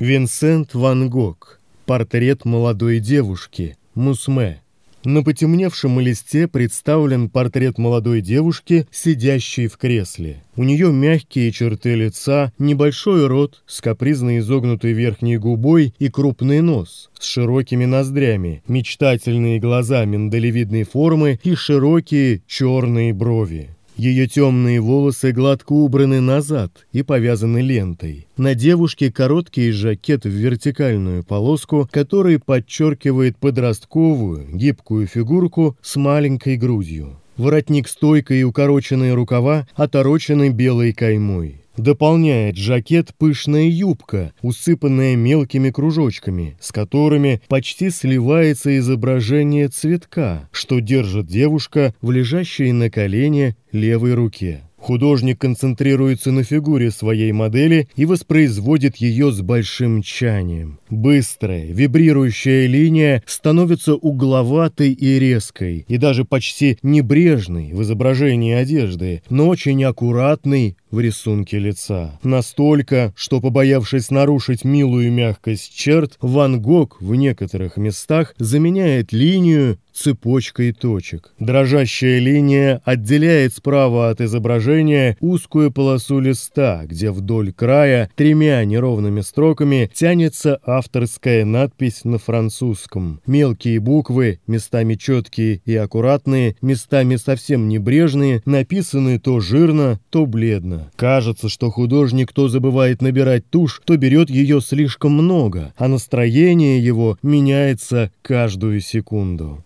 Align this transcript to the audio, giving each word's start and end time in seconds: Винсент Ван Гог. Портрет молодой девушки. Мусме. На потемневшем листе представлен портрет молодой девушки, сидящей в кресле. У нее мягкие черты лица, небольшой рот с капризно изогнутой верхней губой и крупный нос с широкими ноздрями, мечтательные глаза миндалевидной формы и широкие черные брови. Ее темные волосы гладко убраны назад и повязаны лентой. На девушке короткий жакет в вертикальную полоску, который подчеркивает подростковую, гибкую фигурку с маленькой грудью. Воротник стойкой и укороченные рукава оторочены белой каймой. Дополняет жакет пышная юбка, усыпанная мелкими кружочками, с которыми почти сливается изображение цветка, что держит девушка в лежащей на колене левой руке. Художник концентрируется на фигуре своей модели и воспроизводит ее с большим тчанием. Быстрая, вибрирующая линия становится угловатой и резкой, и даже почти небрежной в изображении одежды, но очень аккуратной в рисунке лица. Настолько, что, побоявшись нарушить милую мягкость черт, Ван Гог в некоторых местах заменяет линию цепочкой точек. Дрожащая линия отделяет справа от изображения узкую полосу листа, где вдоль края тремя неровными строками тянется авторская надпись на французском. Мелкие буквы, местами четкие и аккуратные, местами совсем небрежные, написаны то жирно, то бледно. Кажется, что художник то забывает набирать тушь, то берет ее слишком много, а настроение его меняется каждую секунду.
Винсент 0.00 0.74
Ван 0.74 1.08
Гог. 1.08 1.60
Портрет 1.86 2.44
молодой 2.44 2.98
девушки. 2.98 3.76
Мусме. 3.94 4.60
На 5.04 5.22
потемневшем 5.22 6.00
листе 6.00 6.48
представлен 6.48 7.28
портрет 7.28 7.78
молодой 7.78 8.20
девушки, 8.20 8.88
сидящей 8.90 9.68
в 9.68 9.76
кресле. 9.76 10.42
У 10.56 10.64
нее 10.64 10.90
мягкие 10.90 11.52
черты 11.52 11.94
лица, 11.94 12.52
небольшой 12.58 13.28
рот 13.28 13.62
с 13.68 13.80
капризно 13.80 14.38
изогнутой 14.38 14.94
верхней 14.94 15.36
губой 15.36 15.94
и 16.00 16.08
крупный 16.08 16.60
нос 16.60 17.08
с 17.16 17.24
широкими 17.26 17.84
ноздрями, 17.84 18.64
мечтательные 18.66 19.60
глаза 19.60 20.04
миндалевидной 20.06 20.82
формы 20.82 21.38
и 21.44 21.54
широкие 21.54 22.42
черные 22.48 23.12
брови. 23.12 23.70
Ее 23.96 24.26
темные 24.26 24.80
волосы 24.80 25.30
гладко 25.30 25.72
убраны 25.72 26.20
назад 26.20 26.86
и 26.92 27.02
повязаны 27.02 27.58
лентой. 27.58 28.26
На 28.36 28.54
девушке 28.54 29.12
короткий 29.12 29.70
жакет 29.70 30.24
в 30.24 30.30
вертикальную 30.30 31.22
полоску, 31.22 31.88
который 31.90 32.40
подчеркивает 32.40 33.36
подростковую, 33.36 34.48
гибкую 34.52 35.06
фигурку 35.06 35.76
с 35.80 35.94
маленькой 35.94 36.56
грудью. 36.56 37.20
Воротник 37.36 37.88
стойкой 37.88 38.40
и 38.40 38.44
укороченные 38.44 39.14
рукава 39.14 39.66
оторочены 39.74 40.50
белой 40.50 40.92
каймой. 40.92 41.63
Дополняет 41.76 42.56
жакет 42.56 43.14
пышная 43.18 43.68
юбка, 43.68 44.32
усыпанная 44.42 45.16
мелкими 45.16 45.70
кружочками, 45.70 46.56
с 46.60 46.70
которыми 46.70 47.42
почти 47.48 47.90
сливается 47.90 48.78
изображение 48.78 49.68
цветка, 49.68 50.48
что 50.52 50.78
держит 50.80 51.26
девушка 51.26 51.94
в 52.00 52.10
лежащей 52.10 52.70
на 52.72 52.90
колене 52.90 53.56
левой 53.72 54.14
руке. 54.14 54.62
Художник 54.84 55.40
концентрируется 55.40 56.30
на 56.30 56.44
фигуре 56.44 56.90
своей 56.90 57.32
модели 57.32 57.88
и 57.96 58.04
воспроизводит 58.04 58.96
ее 58.96 59.32
с 59.32 59.40
большим 59.40 60.02
тчанием. 60.02 60.78
Быстрая, 60.90 61.72
вибрирующая 61.72 62.66
линия 62.66 63.22
становится 63.24 63.94
угловатой 63.94 64.92
и 64.92 65.18
резкой, 65.18 65.86
и 65.88 65.96
даже 65.96 66.26
почти 66.26 66.76
небрежной 66.82 67.72
в 67.72 67.80
изображении 67.80 68.52
одежды, 68.52 69.22
но 69.30 69.48
очень 69.48 69.82
аккуратной 69.84 70.76
в 70.94 71.00
рисунке 71.00 71.58
лица. 71.58 72.18
Настолько, 72.22 73.12
что, 73.16 73.40
побоявшись 73.40 74.10
нарушить 74.10 74.64
милую 74.64 75.12
мягкость 75.12 75.74
черт, 75.74 76.16
Ван 76.20 76.62
Гог 76.62 76.96
в 77.00 77.14
некоторых 77.14 77.76
местах 77.76 78.34
заменяет 78.38 79.12
линию 79.12 79.78
цепочкой 79.94 80.72
точек. 80.72 81.32
Дрожащая 81.38 82.18
линия 82.18 82.82
отделяет 82.84 83.54
справа 83.54 84.10
от 84.10 84.20
изображения 84.20 85.16
узкую 85.20 85.70
полосу 85.70 86.18
листа, 86.20 86.82
где 86.84 87.10
вдоль 87.10 87.52
края 87.52 88.10
тремя 88.16 88.64
неровными 88.64 89.20
строками 89.20 89.90
тянется 89.94 90.58
авторская 90.64 91.44
надпись 91.44 92.04
на 92.04 92.18
французском. 92.18 93.20
Мелкие 93.26 93.80
буквы, 93.80 94.40
местами 94.46 94.94
четкие 94.94 95.62
и 95.64 95.76
аккуратные, 95.76 96.56
местами 96.60 97.16
совсем 97.16 97.68
небрежные, 97.68 98.42
написаны 98.44 99.18
то 99.18 99.40
жирно, 99.40 100.00
то 100.10 100.26
бледно. 100.26 100.90
Кажется, 100.96 101.48
что 101.48 101.70
художник 101.70 102.32
то 102.32 102.48
забывает 102.48 103.00
набирать 103.00 103.48
тушь, 103.48 103.80
то 103.84 103.96
берет 103.96 104.30
ее 104.30 104.60
слишком 104.60 105.12
много, 105.12 105.72
а 105.76 105.88
настроение 105.88 106.84
его 106.84 107.18
меняется 107.22 108.10
каждую 108.22 108.80
секунду. 108.80 109.64